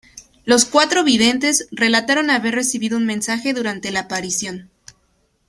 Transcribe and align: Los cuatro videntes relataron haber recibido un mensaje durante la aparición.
Los 0.45 0.65
cuatro 0.65 1.03
videntes 1.03 1.67
relataron 1.69 2.31
haber 2.31 2.55
recibido 2.55 2.97
un 2.97 3.05
mensaje 3.05 3.53
durante 3.53 3.91
la 3.91 3.99
aparición. 3.99 4.71